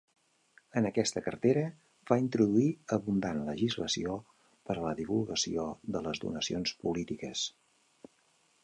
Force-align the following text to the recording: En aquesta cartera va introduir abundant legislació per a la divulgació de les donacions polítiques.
En 0.79 0.87
aquesta 0.89 1.21
cartera 1.25 1.65
va 2.11 2.17
introduir 2.21 2.65
abundant 2.97 3.43
legislació 3.51 4.17
per 4.71 4.79
a 4.79 4.87
la 4.89 4.95
divulgació 5.03 5.69
de 5.97 6.05
les 6.09 6.25
donacions 6.27 6.77
polítiques. 6.87 7.49